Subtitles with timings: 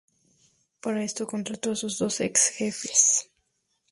[0.81, 3.29] Para esto, contrató a sus dos ex-jefes.